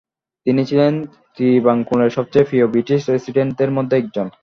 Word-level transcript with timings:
তিনি 0.45 0.61
ছিলেন 0.65 0.93
ত্রিবাঙ্কুরের 1.35 2.11
সবচেয়ে 2.11 2.47
প্রিয় 2.49 2.65
ব্রিটিশ 2.67 3.01
রেসিডেন্টদের 3.09 3.69
মধ্যে 3.71 3.95
একজন। 3.97 4.27